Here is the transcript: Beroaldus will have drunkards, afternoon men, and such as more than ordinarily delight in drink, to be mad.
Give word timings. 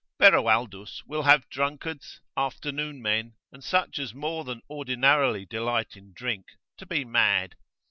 Beroaldus 0.17 1.03
will 1.05 1.21
have 1.21 1.47
drunkards, 1.47 2.21
afternoon 2.35 3.03
men, 3.03 3.35
and 3.51 3.63
such 3.63 3.99
as 3.99 4.15
more 4.15 4.43
than 4.43 4.63
ordinarily 4.67 5.45
delight 5.45 5.95
in 5.95 6.11
drink, 6.11 6.47
to 6.77 6.87
be 6.87 7.05
mad. 7.05 7.53